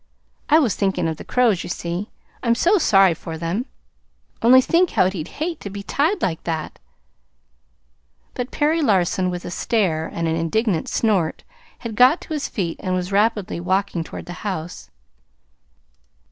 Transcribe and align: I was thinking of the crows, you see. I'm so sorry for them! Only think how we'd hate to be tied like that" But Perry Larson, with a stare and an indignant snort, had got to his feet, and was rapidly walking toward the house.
I 0.49 0.57
was 0.57 0.73
thinking 0.75 1.07
of 1.07 1.17
the 1.17 1.23
crows, 1.23 1.61
you 1.63 1.69
see. 1.69 2.09
I'm 2.41 2.55
so 2.55 2.79
sorry 2.79 3.13
for 3.13 3.37
them! 3.37 3.67
Only 4.41 4.59
think 4.59 4.89
how 4.89 5.07
we'd 5.07 5.27
hate 5.27 5.59
to 5.59 5.69
be 5.69 5.83
tied 5.83 6.23
like 6.23 6.43
that" 6.45 6.79
But 8.33 8.49
Perry 8.49 8.81
Larson, 8.81 9.29
with 9.29 9.45
a 9.45 9.51
stare 9.51 10.07
and 10.07 10.27
an 10.27 10.35
indignant 10.35 10.87
snort, 10.89 11.43
had 11.81 11.95
got 11.95 12.19
to 12.21 12.33
his 12.33 12.49
feet, 12.49 12.79
and 12.81 12.95
was 12.95 13.11
rapidly 13.11 13.59
walking 13.59 14.03
toward 14.03 14.25
the 14.25 14.33
house. 14.41 14.89